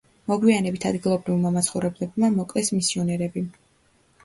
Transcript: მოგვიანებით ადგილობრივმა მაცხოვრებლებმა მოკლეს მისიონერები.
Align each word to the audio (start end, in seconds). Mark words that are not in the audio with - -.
მოგვიანებით 0.29 0.87
ადგილობრივმა 0.89 1.51
მაცხოვრებლებმა 1.59 2.33
მოკლეს 2.39 2.75
მისიონერები. 2.81 3.47